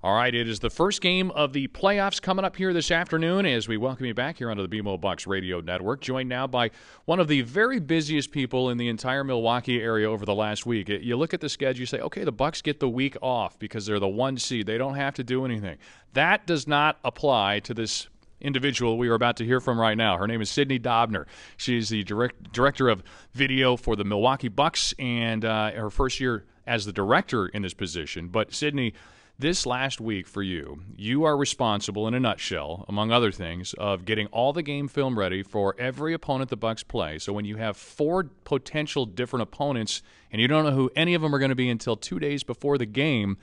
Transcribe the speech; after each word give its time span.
All 0.00 0.14
right, 0.14 0.32
it 0.32 0.48
is 0.48 0.60
the 0.60 0.70
first 0.70 1.00
game 1.00 1.32
of 1.32 1.52
the 1.52 1.66
playoffs 1.66 2.22
coming 2.22 2.44
up 2.44 2.54
here 2.54 2.72
this 2.72 2.92
afternoon 2.92 3.44
as 3.46 3.66
we 3.66 3.76
welcome 3.76 4.06
you 4.06 4.14
back 4.14 4.38
here 4.38 4.48
onto 4.48 4.64
the 4.64 4.68
BMO 4.68 5.00
Bucks 5.00 5.26
Radio 5.26 5.60
Network. 5.60 6.00
Joined 6.00 6.28
now 6.28 6.46
by 6.46 6.70
one 7.06 7.18
of 7.18 7.26
the 7.26 7.40
very 7.42 7.80
busiest 7.80 8.30
people 8.30 8.70
in 8.70 8.78
the 8.78 8.88
entire 8.88 9.24
Milwaukee 9.24 9.82
area 9.82 10.08
over 10.08 10.24
the 10.24 10.36
last 10.36 10.64
week. 10.64 10.88
You 10.88 11.16
look 11.16 11.34
at 11.34 11.40
the 11.40 11.48
schedule, 11.48 11.80
you 11.80 11.86
say, 11.86 11.98
okay, 11.98 12.22
the 12.22 12.30
Bucks 12.30 12.62
get 12.62 12.78
the 12.78 12.88
week 12.88 13.16
off 13.20 13.58
because 13.58 13.86
they're 13.86 13.98
the 13.98 14.06
one 14.06 14.36
seed. 14.36 14.66
They 14.66 14.78
don't 14.78 14.94
have 14.94 15.14
to 15.14 15.24
do 15.24 15.44
anything. 15.44 15.78
That 16.12 16.46
does 16.46 16.68
not 16.68 17.00
apply 17.02 17.58
to 17.60 17.74
this 17.74 18.06
individual 18.40 18.98
we 18.98 19.08
are 19.08 19.14
about 19.14 19.36
to 19.38 19.44
hear 19.44 19.58
from 19.58 19.80
right 19.80 19.96
now. 19.96 20.16
Her 20.16 20.28
name 20.28 20.40
is 20.40 20.48
Sydney 20.48 20.78
Dobner. 20.78 21.26
She's 21.56 21.88
the 21.88 22.04
direct, 22.04 22.52
director 22.52 22.88
of 22.88 23.02
video 23.34 23.76
for 23.76 23.96
the 23.96 24.04
Milwaukee 24.04 24.46
Bucks 24.46 24.94
and 24.96 25.44
uh, 25.44 25.72
her 25.72 25.90
first 25.90 26.20
year 26.20 26.44
as 26.68 26.84
the 26.84 26.92
director 26.92 27.48
in 27.48 27.62
this 27.62 27.74
position. 27.74 28.28
But 28.28 28.54
Sydney 28.54 28.94
this 29.38 29.64
last 29.66 30.00
week 30.00 30.26
for 30.26 30.42
you, 30.42 30.82
you 30.96 31.24
are 31.24 31.36
responsible 31.36 32.08
in 32.08 32.14
a 32.14 32.20
nutshell, 32.20 32.84
among 32.88 33.12
other 33.12 33.30
things, 33.30 33.72
of 33.74 34.04
getting 34.04 34.26
all 34.28 34.52
the 34.52 34.62
game 34.62 34.88
film 34.88 35.16
ready 35.16 35.44
for 35.44 35.76
every 35.78 36.12
opponent 36.12 36.50
the 36.50 36.56
Bucks 36.56 36.82
play. 36.82 37.18
So 37.18 37.32
when 37.32 37.44
you 37.44 37.56
have 37.56 37.76
four 37.76 38.24
potential 38.44 39.06
different 39.06 39.44
opponents 39.44 40.02
and 40.32 40.42
you 40.42 40.48
don't 40.48 40.64
know 40.64 40.72
who 40.72 40.90
any 40.96 41.14
of 41.14 41.22
them 41.22 41.32
are 41.34 41.38
going 41.38 41.50
to 41.50 41.54
be 41.54 41.70
until 41.70 41.96
2 41.96 42.18
days 42.18 42.42
before 42.42 42.78
the 42.78 42.86
game, 42.86 43.36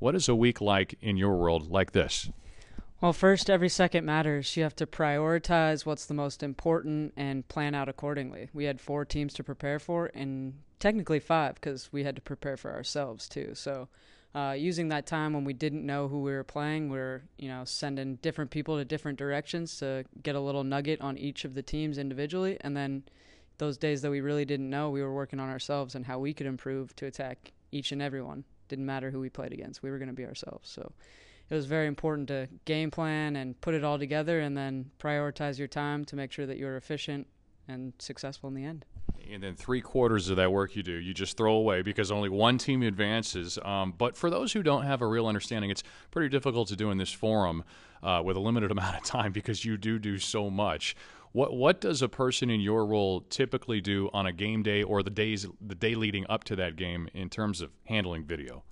what 0.00 0.16
is 0.16 0.28
a 0.28 0.34
week 0.34 0.60
like 0.60 0.96
in 1.00 1.16
your 1.16 1.36
world 1.36 1.70
like 1.70 1.92
this? 1.92 2.30
Well, 3.00 3.12
first, 3.12 3.48
every 3.48 3.68
second 3.68 4.04
matters. 4.04 4.56
You 4.56 4.64
have 4.64 4.74
to 4.74 4.86
prioritize 4.86 5.86
what's 5.86 6.06
the 6.06 6.14
most 6.14 6.42
important 6.42 7.12
and 7.16 7.46
plan 7.46 7.76
out 7.76 7.88
accordingly. 7.88 8.48
We 8.52 8.64
had 8.64 8.80
four 8.80 9.04
teams 9.04 9.32
to 9.34 9.44
prepare 9.44 9.78
for, 9.78 10.10
and 10.14 10.54
technically 10.80 11.20
five 11.20 11.54
because 11.54 11.92
we 11.92 12.02
had 12.02 12.16
to 12.16 12.22
prepare 12.22 12.56
for 12.56 12.72
ourselves 12.72 13.28
too. 13.28 13.52
So 13.54 13.88
uh, 14.34 14.54
using 14.56 14.88
that 14.88 15.06
time 15.06 15.32
when 15.32 15.44
we 15.44 15.52
didn't 15.52 15.84
know 15.84 16.08
who 16.08 16.20
we 16.20 16.32
were 16.32 16.44
playing, 16.44 16.90
we 16.90 16.98
are 16.98 17.22
you 17.38 17.48
know 17.48 17.64
sending 17.64 18.16
different 18.16 18.50
people 18.50 18.76
to 18.76 18.84
different 18.84 19.18
directions 19.18 19.78
to 19.78 20.04
get 20.22 20.34
a 20.34 20.40
little 20.40 20.64
nugget 20.64 21.00
on 21.00 21.16
each 21.16 21.44
of 21.44 21.54
the 21.54 21.62
teams 21.62 21.98
individually, 21.98 22.58
and 22.60 22.76
then 22.76 23.04
those 23.56 23.76
days 23.76 24.02
that 24.02 24.10
we 24.10 24.20
really 24.20 24.44
didn't 24.44 24.70
know, 24.70 24.90
we 24.90 25.02
were 25.02 25.12
working 25.12 25.40
on 25.40 25.48
ourselves 25.48 25.94
and 25.94 26.06
how 26.06 26.18
we 26.18 26.32
could 26.32 26.46
improve 26.46 26.94
to 26.96 27.06
attack 27.06 27.52
each 27.72 27.90
and 27.90 28.00
everyone. 28.00 28.44
Didn't 28.68 28.86
matter 28.86 29.10
who 29.10 29.18
we 29.18 29.30
played 29.30 29.52
against, 29.52 29.82
we 29.82 29.90
were 29.90 29.98
going 29.98 30.10
to 30.10 30.14
be 30.14 30.24
ourselves. 30.24 30.68
So 30.68 30.92
it 31.48 31.54
was 31.54 31.66
very 31.66 31.86
important 31.86 32.28
to 32.28 32.48
game 32.66 32.90
plan 32.90 33.34
and 33.34 33.58
put 33.60 33.74
it 33.74 33.82
all 33.82 33.98
together, 33.98 34.40
and 34.40 34.56
then 34.56 34.90
prioritize 34.98 35.58
your 35.58 35.68
time 35.68 36.04
to 36.04 36.16
make 36.16 36.32
sure 36.32 36.46
that 36.46 36.58
you're 36.58 36.76
efficient 36.76 37.26
and 37.66 37.94
successful 37.98 38.48
in 38.48 38.54
the 38.54 38.64
end 38.64 38.84
and 39.30 39.42
then 39.42 39.54
three 39.54 39.80
quarters 39.80 40.28
of 40.28 40.36
that 40.36 40.52
work 40.52 40.76
you 40.76 40.82
do, 40.82 40.92
you 40.92 41.14
just 41.14 41.36
throw 41.36 41.54
away 41.54 41.82
because 41.82 42.10
only 42.10 42.28
one 42.28 42.58
team 42.58 42.82
advances. 42.82 43.58
Um, 43.62 43.94
but 43.96 44.16
for 44.16 44.30
those 44.30 44.52
who 44.52 44.62
don't 44.62 44.84
have 44.84 45.02
a 45.02 45.06
real 45.06 45.26
understanding, 45.26 45.70
it's 45.70 45.82
pretty 46.10 46.28
difficult 46.28 46.68
to 46.68 46.76
do 46.76 46.90
in 46.90 46.98
this 46.98 47.12
forum 47.12 47.64
uh, 48.02 48.22
with 48.24 48.36
a 48.36 48.40
limited 48.40 48.70
amount 48.70 48.96
of 48.96 49.02
time 49.02 49.32
because 49.32 49.64
you 49.64 49.76
do 49.76 49.98
do 49.98 50.18
so 50.18 50.50
much. 50.50 50.96
What 51.32 51.54
what 51.54 51.80
does 51.80 52.00
a 52.00 52.08
person 52.08 52.48
in 52.48 52.60
your 52.60 52.86
role 52.86 53.20
typically 53.20 53.80
do 53.80 54.08
on 54.14 54.26
a 54.26 54.32
game 54.32 54.62
day 54.62 54.82
or 54.82 55.02
the 55.02 55.10
days 55.10 55.46
the 55.60 55.74
day 55.74 55.94
leading 55.94 56.24
up 56.28 56.44
to 56.44 56.56
that 56.56 56.76
game 56.76 57.08
in 57.12 57.28
terms 57.28 57.60
of 57.60 57.70
handling 57.84 58.24
video? 58.24 58.64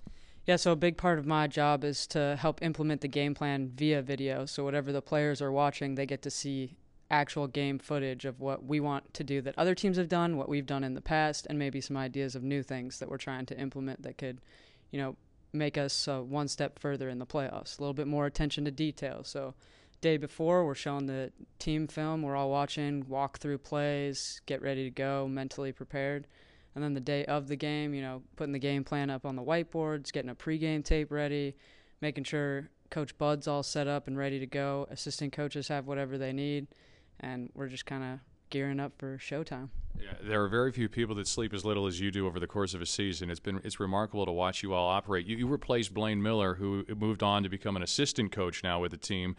Yeah, 0.46 0.56
so 0.56 0.72
a 0.72 0.76
big 0.76 0.96
part 0.96 1.18
of 1.18 1.26
my 1.26 1.48
job 1.48 1.82
is 1.82 2.06
to 2.08 2.36
help 2.40 2.62
implement 2.62 3.00
the 3.00 3.08
game 3.08 3.34
plan 3.34 3.72
via 3.74 4.00
video. 4.00 4.46
So 4.46 4.62
whatever 4.62 4.92
the 4.92 5.02
players 5.02 5.42
are 5.42 5.50
watching, 5.50 5.96
they 5.96 6.06
get 6.06 6.22
to 6.22 6.30
see 6.30 6.76
actual 7.10 7.46
game 7.46 7.78
footage 7.78 8.24
of 8.24 8.40
what 8.40 8.64
we 8.64 8.80
want 8.80 9.14
to 9.14 9.24
do 9.24 9.40
that 9.40 9.56
other 9.56 9.74
teams 9.74 9.96
have 9.96 10.08
done, 10.08 10.36
what 10.36 10.48
we've 10.48 10.66
done 10.66 10.84
in 10.84 10.94
the 10.94 11.00
past, 11.00 11.46
and 11.48 11.58
maybe 11.58 11.80
some 11.80 11.96
ideas 11.96 12.34
of 12.34 12.42
new 12.42 12.62
things 12.62 12.98
that 12.98 13.08
we're 13.08 13.16
trying 13.16 13.46
to 13.46 13.58
implement 13.58 14.02
that 14.02 14.18
could, 14.18 14.40
you 14.90 15.00
know, 15.00 15.16
make 15.52 15.78
us 15.78 16.08
uh, 16.08 16.20
one 16.20 16.48
step 16.48 16.78
further 16.78 17.08
in 17.08 17.18
the 17.18 17.26
playoffs. 17.26 17.78
A 17.78 17.82
little 17.82 17.94
bit 17.94 18.06
more 18.06 18.26
attention 18.26 18.64
to 18.64 18.70
detail. 18.70 19.22
So, 19.24 19.54
day 20.00 20.16
before, 20.16 20.66
we're 20.66 20.74
showing 20.74 21.06
the 21.06 21.32
team 21.58 21.86
film. 21.86 22.22
We're 22.22 22.36
all 22.36 22.50
watching, 22.50 23.06
walk 23.08 23.38
through 23.38 23.58
plays, 23.58 24.40
get 24.46 24.60
ready 24.60 24.84
to 24.84 24.90
go, 24.90 25.28
mentally 25.28 25.72
prepared. 25.72 26.26
And 26.74 26.84
then 26.84 26.92
the 26.92 27.00
day 27.00 27.24
of 27.24 27.48
the 27.48 27.56
game, 27.56 27.94
you 27.94 28.02
know, 28.02 28.22
putting 28.36 28.52
the 28.52 28.58
game 28.58 28.84
plan 28.84 29.08
up 29.08 29.24
on 29.24 29.36
the 29.36 29.42
whiteboards, 29.42 30.12
getting 30.12 30.30
a 30.30 30.34
pregame 30.34 30.84
tape 30.84 31.10
ready, 31.10 31.56
making 32.02 32.24
sure 32.24 32.68
Coach 32.90 33.16
Bud's 33.16 33.48
all 33.48 33.62
set 33.62 33.88
up 33.88 34.06
and 34.06 34.18
ready 34.18 34.38
to 34.38 34.46
go. 34.46 34.86
Assistant 34.90 35.32
coaches 35.32 35.68
have 35.68 35.86
whatever 35.86 36.18
they 36.18 36.34
need 36.34 36.66
and 37.20 37.50
we're 37.54 37.68
just 37.68 37.86
kind 37.86 38.04
of 38.04 38.18
gearing 38.50 38.80
up 38.80 38.92
for 38.98 39.18
showtime. 39.18 39.68
Yeah, 39.98 40.12
there 40.22 40.42
are 40.42 40.48
very 40.48 40.72
few 40.72 40.88
people 40.88 41.14
that 41.16 41.26
sleep 41.26 41.54
as 41.54 41.64
little 41.64 41.86
as 41.86 42.00
you 42.00 42.10
do 42.10 42.26
over 42.26 42.38
the 42.38 42.46
course 42.46 42.74
of 42.74 42.82
a 42.82 42.86
season. 42.86 43.30
It's 43.30 43.40
been 43.40 43.60
it's 43.64 43.80
remarkable 43.80 44.26
to 44.26 44.32
watch 44.32 44.62
you 44.62 44.74
all 44.74 44.88
operate. 44.88 45.26
You, 45.26 45.36
you 45.36 45.46
replaced 45.46 45.94
Blaine 45.94 46.22
Mueller, 46.22 46.54
who 46.54 46.84
moved 46.96 47.22
on 47.22 47.42
to 47.42 47.48
become 47.48 47.76
an 47.76 47.82
assistant 47.82 48.32
coach 48.32 48.62
now 48.62 48.80
with 48.80 48.90
the 48.90 48.98
team. 48.98 49.36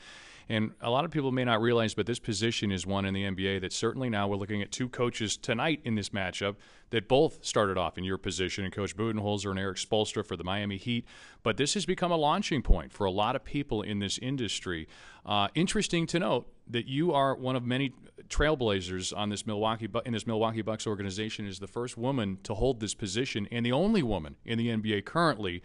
And 0.50 0.72
a 0.80 0.90
lot 0.90 1.04
of 1.04 1.12
people 1.12 1.32
may 1.34 1.44
not 1.44 1.62
realize, 1.62 1.94
but 1.94 2.06
this 2.06 2.20
position 2.20 2.72
is 2.72 2.86
one 2.86 3.04
in 3.04 3.14
the 3.14 3.24
NBA 3.24 3.62
that 3.62 3.74
certainly 3.74 4.10
now 4.10 4.30
we're 4.30 4.38
looking 4.38 4.62
at 4.62 4.72
two 4.72 4.88
coaches 4.88 5.36
tonight 5.36 5.82
in 5.84 5.96
this 5.96 6.10
matchup 6.10 6.56
that 6.90 7.10
both 7.10 7.44
started 7.46 7.78
off 7.78 7.98
in 7.98 8.06
your 8.06 8.18
position, 8.18 8.64
and 8.64 8.74
Coach 8.74 8.96
Budenholzer 8.96 9.50
and 9.50 9.60
Erik 9.60 9.76
Spoelstra 9.76 10.26
for 10.26 10.38
the 10.38 10.46
Miami 10.46 10.78
Heat. 10.78 11.06
But 11.44 11.58
this 11.58 11.74
has 11.74 11.86
become 11.86 12.12
a 12.12 12.16
launching 12.16 12.62
point 12.62 12.94
for 12.94 13.04
a 13.04 13.12
lot 13.12 13.36
of 13.36 13.44
people 13.44 13.82
in 13.82 14.00
this 14.00 14.18
industry. 14.20 14.88
Uh, 15.26 15.50
interesting 15.54 16.08
to 16.08 16.20
note 16.20 16.48
that 16.70 16.88
you 16.88 17.14
are 17.14 17.36
one 17.36 17.56
of 17.56 17.64
many 17.64 17.94
trailblazers 18.30 19.16
on 19.16 19.30
this 19.30 19.46
Milwaukee 19.46 19.88
in 20.06 20.14
this 20.14 20.28
Milwaukee 20.28 20.62
Bucks 20.62 20.88
organization. 20.88 21.48
Is 21.48 21.60
the 21.60 21.68
first 21.68 21.98
woman 21.98 22.40
to 22.44 22.54
hold 22.54 22.80
this 22.80 22.94
position 22.94 23.48
and 23.52 23.66
the 23.66 23.72
only 23.72 24.04
woman 24.04 24.36
in 24.46 24.58
the 24.58 24.70
NBA 24.70 25.06
currently. 25.06 25.62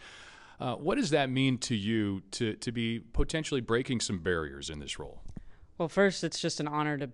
Uh, 0.59 0.75
what 0.75 0.95
does 0.95 1.09
that 1.09 1.29
mean 1.29 1.57
to 1.57 1.75
you 1.75 2.21
to, 2.31 2.53
to 2.53 2.71
be 2.71 2.99
potentially 2.99 3.59
breaking 3.59 3.99
some 3.99 4.19
barriers 4.19 4.69
in 4.69 4.79
this 4.79 4.97
role? 4.97 5.21
Well, 5.77 5.89
first, 5.89 6.23
it's 6.23 6.39
just 6.39 6.59
an 6.59 6.67
honor 6.67 6.97
to 6.97 7.09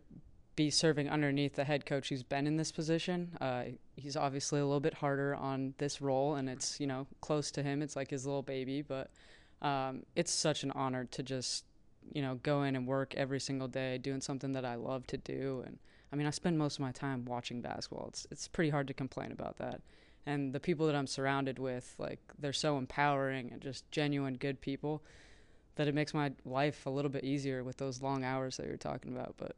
be 0.55 0.69
serving 0.69 1.09
underneath 1.09 1.55
the 1.55 1.63
head 1.63 1.85
coach 1.85 2.09
who's 2.09 2.21
been 2.21 2.45
in 2.45 2.57
this 2.57 2.71
position. 2.71 3.37
Uh, 3.39 3.63
he's 3.95 4.17
obviously 4.17 4.59
a 4.59 4.65
little 4.65 4.81
bit 4.81 4.93
harder 4.93 5.33
on 5.33 5.73
this 5.77 6.01
role, 6.01 6.35
and 6.35 6.49
it's 6.49 6.79
you 6.81 6.85
know 6.85 7.07
close 7.21 7.49
to 7.51 7.63
him. 7.63 7.81
It's 7.81 7.95
like 7.95 8.09
his 8.09 8.25
little 8.25 8.41
baby, 8.41 8.81
but 8.81 9.09
um, 9.61 10.03
it's 10.17 10.33
such 10.33 10.63
an 10.63 10.71
honor 10.71 11.05
to 11.05 11.23
just 11.23 11.63
you 12.13 12.21
know 12.21 12.39
go 12.43 12.63
in 12.63 12.75
and 12.75 12.87
work 12.87 13.13
every 13.15 13.39
single 13.39 13.67
day 13.67 13.97
doing 13.97 14.21
something 14.21 14.53
that 14.53 14.65
I 14.65 14.75
love 14.75 15.07
to 15.07 15.17
do. 15.17 15.63
And 15.65 15.79
I 16.11 16.15
mean, 16.15 16.27
I 16.27 16.31
spend 16.31 16.57
most 16.57 16.75
of 16.75 16.81
my 16.81 16.91
time 16.91 17.25
watching 17.25 17.61
basketball. 17.61 18.07
It's 18.09 18.27
it's 18.31 18.47
pretty 18.47 18.69
hard 18.69 18.87
to 18.87 18.93
complain 18.93 19.31
about 19.31 19.57
that 19.57 19.81
and 20.29 20.53
the 20.53 20.59
people 20.59 20.85
that 20.87 20.95
I'm 20.95 21.07
surrounded 21.07 21.59
with, 21.59 21.95
like 21.97 22.19
they're 22.37 22.53
so 22.53 22.77
empowering 22.77 23.51
and 23.51 23.61
just 23.61 23.89
genuine 23.91 24.35
good 24.35 24.61
people 24.61 25.01
that 25.75 25.87
it 25.87 25.95
makes 25.95 26.13
my 26.13 26.31
life 26.45 26.85
a 26.85 26.89
little 26.89 27.09
bit 27.09 27.23
easier 27.23 27.63
with 27.63 27.77
those 27.77 28.01
long 28.01 28.23
hours 28.23 28.57
that 28.57 28.67
you're 28.67 28.77
talking 28.77 29.11
about. 29.15 29.35
But 29.37 29.55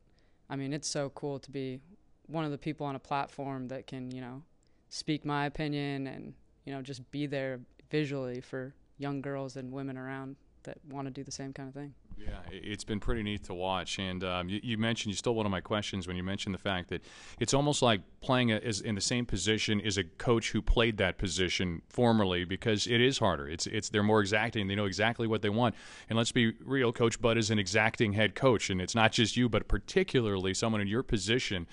I 0.50 0.56
mean, 0.56 0.72
it's 0.72 0.88
so 0.88 1.10
cool 1.10 1.40
to 1.40 1.52
be 1.52 1.82
one 2.28 2.46
of 2.46 2.52
the 2.52 2.58
people 2.58 2.86
on 2.86 2.96
a 2.96 3.00
platform 3.00 3.68
that 3.70 3.88
can, 3.88 4.12
you 4.12 4.22
know, 4.22 4.44
speak 4.90 5.26
my 5.26 5.46
opinion 5.46 6.08
and, 6.08 6.34
you 6.66 6.74
know, 6.74 6.82
just 6.82 7.10
be 7.12 7.26
there 7.26 7.60
visually 7.90 8.40
for 8.40 8.74
young 8.98 9.22
girls 9.22 9.58
and 9.58 9.72
women 9.72 9.98
around 9.98 10.36
that 10.64 10.78
want 10.90 11.08
to 11.08 11.12
do 11.12 11.24
the 11.24 11.32
same 11.32 11.54
kind 11.54 11.70
of 11.70 11.76
thing. 11.76 11.94
Yeah, 12.18 12.38
it's 12.52 12.84
been 12.84 13.00
pretty 13.00 13.24
neat 13.24 13.44
to 13.46 13.54
watch. 13.54 13.98
And 13.98 14.24
um, 14.24 14.50
you, 14.50 14.60
you, 14.64 14.78
mentioned, 14.78 15.12
you 15.12 15.18
stole 15.18 15.36
one 15.36 15.46
of 15.46 15.52
my 15.52 15.62
questions 15.62 16.08
when 16.08 16.16
you 16.16 16.24
mentioned 16.24 16.54
the 16.54 16.60
fact 16.60 16.90
that 16.90 17.04
it's 17.40 17.54
almost 17.54 17.82
like 17.82 18.02
playing 18.22 18.52
a, 18.52 18.58
is 18.58 18.82
in 18.82 18.96
the 18.96 19.02
same 19.02 19.26
position 19.26 19.82
as 19.82 19.98
a 19.98 20.04
coach 20.04 20.52
who 20.52 20.62
played 20.62 20.98
that 20.98 21.18
position 21.18 21.82
formerly 21.90 22.44
because 22.44 22.86
it 22.86 23.02
is 23.02 23.18
harder. 23.18 23.50
It's, 23.50 23.66
it's 23.68 23.90
They're 23.90 24.04
more 24.04 24.22
exacting. 24.22 24.68
They 24.68 24.76
know 24.76 24.86
exactly 24.86 25.28
what 25.28 25.42
they 25.42 25.50
want. 25.50 25.76
And 26.10 26.18
let's 26.18 26.32
be 26.32 26.54
real, 26.64 26.92
Coach 26.92 27.20
Bud 27.20 27.38
is 27.38 27.50
an 27.50 27.60
exacting 27.60 28.14
head 28.14 28.36
coach. 28.36 28.70
And 28.70 28.82
it's 28.82 28.96
not 28.96 29.12
just 29.12 29.36
you, 29.36 29.50
but 29.50 29.68
particularly 29.68 30.54
someone 30.54 30.82
in 30.82 30.88
your 30.88 31.04
position 31.04 31.68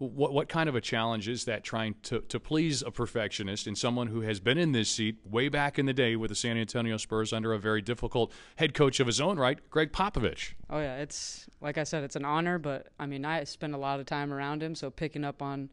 what, 0.00 0.32
what 0.32 0.48
kind 0.48 0.66
of 0.66 0.74
a 0.74 0.80
challenge 0.80 1.28
is 1.28 1.44
that 1.44 1.62
trying 1.62 1.94
to, 2.04 2.20
to 2.20 2.40
please 2.40 2.80
a 2.80 2.90
perfectionist 2.90 3.66
and 3.66 3.76
someone 3.76 4.06
who 4.06 4.22
has 4.22 4.40
been 4.40 4.56
in 4.56 4.72
this 4.72 4.88
seat 4.88 5.18
way 5.26 5.50
back 5.50 5.78
in 5.78 5.84
the 5.84 5.92
day 5.92 6.16
with 6.16 6.30
the 6.30 6.34
San 6.34 6.56
Antonio 6.56 6.96
Spurs 6.96 7.34
under 7.34 7.52
a 7.52 7.58
very 7.58 7.82
difficult 7.82 8.32
head 8.56 8.72
coach 8.72 8.98
of 8.98 9.06
his 9.06 9.20
own 9.20 9.38
right, 9.38 9.58
Gregg 9.68 9.92
Popovich? 9.92 10.54
Oh, 10.70 10.78
yeah. 10.78 10.96
It's, 10.96 11.46
like 11.60 11.76
I 11.76 11.84
said, 11.84 12.02
it's 12.02 12.16
an 12.16 12.24
honor, 12.24 12.58
but 12.58 12.86
I 12.98 13.04
mean, 13.04 13.26
I 13.26 13.44
spend 13.44 13.74
a 13.74 13.78
lot 13.78 14.00
of 14.00 14.06
time 14.06 14.32
around 14.32 14.62
him, 14.62 14.74
so 14.74 14.90
picking 14.90 15.22
up 15.22 15.42
on 15.42 15.68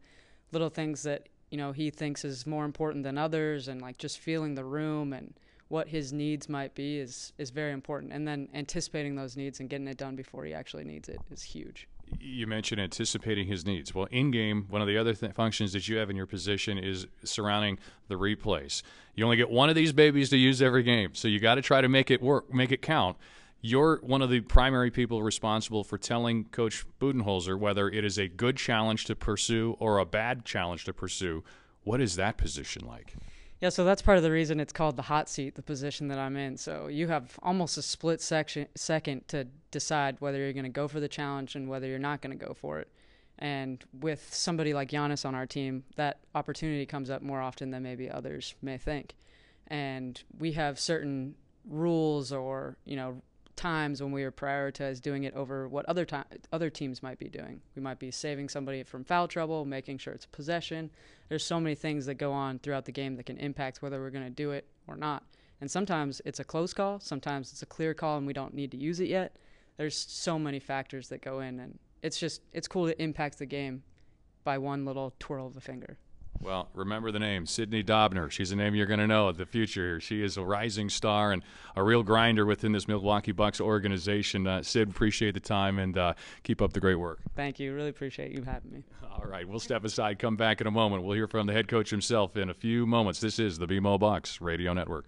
little 0.52 0.68
things 0.68 1.04
that, 1.04 1.30
you 1.50 1.56
know, 1.56 1.72
he 1.72 1.88
thinks 1.88 2.22
is 2.22 2.46
more 2.46 2.66
important 2.66 3.04
than 3.04 3.16
others 3.16 3.66
and 3.66 3.80
like 3.80 3.96
just 3.96 4.18
feeling 4.18 4.54
the 4.54 4.64
room 4.64 5.14
and 5.14 5.32
what 5.68 5.88
his 5.88 6.12
needs 6.12 6.50
might 6.50 6.74
be 6.74 6.98
is, 6.98 7.32
is 7.38 7.48
very 7.48 7.72
important. 7.72 8.12
And 8.12 8.28
then 8.28 8.50
anticipating 8.52 9.16
those 9.16 9.38
needs 9.38 9.58
and 9.60 9.70
getting 9.70 9.88
it 9.88 9.96
done 9.96 10.16
before 10.16 10.44
he 10.44 10.52
actually 10.52 10.84
needs 10.84 11.08
it 11.08 11.20
is 11.30 11.42
huge 11.42 11.88
you 12.20 12.46
mentioned 12.46 12.80
anticipating 12.80 13.46
his 13.46 13.64
needs. 13.64 13.94
Well, 13.94 14.08
in 14.10 14.30
game, 14.30 14.66
one 14.68 14.80
of 14.80 14.88
the 14.88 14.96
other 14.96 15.14
th- 15.14 15.32
functions 15.32 15.72
that 15.72 15.88
you 15.88 15.96
have 15.96 16.10
in 16.10 16.16
your 16.16 16.26
position 16.26 16.78
is 16.78 17.06
surrounding 17.24 17.78
the 18.08 18.16
replays. 18.16 18.82
You 19.14 19.24
only 19.24 19.36
get 19.36 19.50
one 19.50 19.68
of 19.68 19.74
these 19.74 19.92
babies 19.92 20.30
to 20.30 20.36
use 20.36 20.62
every 20.62 20.82
game, 20.82 21.10
so 21.14 21.28
you 21.28 21.40
got 21.40 21.56
to 21.56 21.62
try 21.62 21.80
to 21.80 21.88
make 21.88 22.10
it 22.10 22.22
work, 22.22 22.52
make 22.52 22.72
it 22.72 22.82
count. 22.82 23.16
You're 23.60 23.98
one 24.02 24.22
of 24.22 24.30
the 24.30 24.40
primary 24.40 24.90
people 24.90 25.22
responsible 25.22 25.82
for 25.82 25.98
telling 25.98 26.44
Coach 26.44 26.84
Budenholzer 27.00 27.58
whether 27.58 27.88
it 27.88 28.04
is 28.04 28.16
a 28.16 28.28
good 28.28 28.56
challenge 28.56 29.04
to 29.06 29.16
pursue 29.16 29.76
or 29.80 29.98
a 29.98 30.04
bad 30.04 30.44
challenge 30.44 30.84
to 30.84 30.92
pursue. 30.92 31.42
What 31.82 32.00
is 32.00 32.16
that 32.16 32.36
position 32.36 32.86
like? 32.86 33.14
Yeah, 33.60 33.70
so 33.70 33.84
that's 33.84 34.02
part 34.02 34.18
of 34.18 34.22
the 34.22 34.30
reason 34.30 34.60
it's 34.60 34.72
called 34.72 34.96
the 34.96 35.02
hot 35.02 35.28
seat, 35.28 35.56
the 35.56 35.62
position 35.62 36.08
that 36.08 36.18
I'm 36.18 36.36
in. 36.36 36.56
So 36.56 36.86
you 36.86 37.08
have 37.08 37.38
almost 37.42 37.76
a 37.76 37.82
split 37.82 38.20
section 38.20 38.68
second 38.76 39.26
to 39.28 39.48
decide 39.72 40.16
whether 40.20 40.38
you're 40.38 40.52
going 40.52 40.62
to 40.64 40.70
go 40.70 40.86
for 40.86 41.00
the 41.00 41.08
challenge 41.08 41.56
and 41.56 41.68
whether 41.68 41.88
you're 41.88 41.98
not 41.98 42.20
going 42.20 42.38
to 42.38 42.44
go 42.46 42.54
for 42.54 42.78
it. 42.78 42.88
And 43.40 43.84
with 43.92 44.32
somebody 44.32 44.74
like 44.74 44.90
Giannis 44.90 45.24
on 45.24 45.34
our 45.34 45.46
team, 45.46 45.84
that 45.96 46.18
opportunity 46.34 46.86
comes 46.86 47.10
up 47.10 47.20
more 47.22 47.40
often 47.40 47.70
than 47.70 47.82
maybe 47.82 48.08
others 48.10 48.54
may 48.62 48.78
think. 48.78 49.14
And 49.66 50.22
we 50.38 50.52
have 50.52 50.78
certain 50.78 51.34
rules 51.68 52.32
or, 52.32 52.76
you 52.84 52.96
know, 52.96 53.22
times 53.58 54.00
when 54.00 54.12
we 54.12 54.22
are 54.22 54.30
prioritized 54.30 55.02
doing 55.02 55.24
it 55.24 55.34
over 55.34 55.68
what 55.68 55.84
other 55.86 56.06
time 56.06 56.24
other 56.52 56.70
teams 56.70 57.02
might 57.02 57.18
be 57.18 57.28
doing. 57.28 57.60
We 57.74 57.82
might 57.82 57.98
be 57.98 58.10
saving 58.10 58.48
somebody 58.48 58.82
from 58.84 59.04
foul 59.04 59.28
trouble, 59.28 59.64
making 59.64 59.98
sure 59.98 60.14
it's 60.14 60.24
possession. 60.24 60.90
There's 61.28 61.44
so 61.44 61.60
many 61.60 61.74
things 61.74 62.06
that 62.06 62.14
go 62.14 62.32
on 62.32 62.60
throughout 62.60 62.86
the 62.86 62.92
game 62.92 63.16
that 63.16 63.26
can 63.26 63.36
impact 63.36 63.82
whether 63.82 64.00
we're 64.00 64.10
going 64.10 64.24
to 64.24 64.30
do 64.30 64.52
it 64.52 64.66
or 64.86 64.96
not. 64.96 65.24
And 65.60 65.70
sometimes 65.70 66.22
it's 66.24 66.38
a 66.38 66.44
close 66.44 66.72
call, 66.72 67.00
sometimes 67.00 67.52
it's 67.52 67.62
a 67.62 67.66
clear 67.66 67.92
call 67.92 68.16
and 68.16 68.26
we 68.26 68.32
don't 68.32 68.54
need 68.54 68.70
to 68.70 68.76
use 68.76 69.00
it 69.00 69.08
yet. 69.08 69.36
There's 69.76 69.96
so 69.96 70.38
many 70.38 70.60
factors 70.60 71.08
that 71.08 71.20
go 71.20 71.40
in 71.40 71.58
and 71.58 71.78
it's 72.00 72.18
just 72.18 72.42
it's 72.52 72.68
cool 72.68 72.86
to 72.86 73.02
impact 73.02 73.38
the 73.38 73.46
game 73.46 73.82
by 74.44 74.56
one 74.56 74.84
little 74.84 75.14
twirl 75.18 75.48
of 75.48 75.56
a 75.56 75.60
finger. 75.60 75.98
Well, 76.40 76.68
remember 76.74 77.10
the 77.10 77.18
name, 77.18 77.46
Sydney 77.46 77.82
Dobner. 77.82 78.30
She's 78.30 78.52
a 78.52 78.56
name 78.56 78.74
you're 78.74 78.86
going 78.86 79.00
to 79.00 79.06
know 79.06 79.28
in 79.28 79.36
the 79.36 79.46
future. 79.46 80.00
She 80.00 80.22
is 80.22 80.36
a 80.36 80.42
rising 80.42 80.88
star 80.88 81.32
and 81.32 81.42
a 81.74 81.82
real 81.82 82.02
grinder 82.02 82.46
within 82.46 82.72
this 82.72 82.86
Milwaukee 82.86 83.32
Bucks 83.32 83.60
organization. 83.60 84.46
Uh, 84.46 84.62
Sid, 84.62 84.88
appreciate 84.88 85.34
the 85.34 85.40
time 85.40 85.78
and 85.78 85.98
uh, 85.98 86.14
keep 86.44 86.62
up 86.62 86.72
the 86.72 86.80
great 86.80 86.94
work. 86.94 87.20
Thank 87.34 87.58
you. 87.58 87.74
Really 87.74 87.90
appreciate 87.90 88.32
you 88.32 88.42
having 88.42 88.72
me. 88.72 88.84
All 89.10 89.26
right, 89.26 89.48
we'll 89.48 89.58
step 89.58 89.84
aside, 89.84 90.20
come 90.20 90.36
back 90.36 90.60
in 90.60 90.68
a 90.68 90.70
moment. 90.70 91.02
We'll 91.02 91.16
hear 91.16 91.26
from 91.26 91.48
the 91.48 91.52
head 91.52 91.66
coach 91.66 91.90
himself 91.90 92.36
in 92.36 92.50
a 92.50 92.54
few 92.54 92.86
moments. 92.86 93.18
This 93.20 93.40
is 93.40 93.58
the 93.58 93.66
BMO 93.66 93.98
Bucks 93.98 94.40
Radio 94.40 94.72
Network. 94.72 95.06